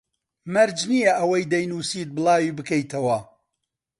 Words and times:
مەرج 0.53 0.79
نییە 0.89 1.11
ئەوەی 1.19 1.49
دەینووسیت 1.51 2.09
بڵاوی 2.15 2.55
بکەیتەوە 2.57 3.17